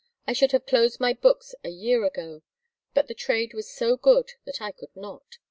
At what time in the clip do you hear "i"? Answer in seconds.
0.25-0.33, 4.59-4.71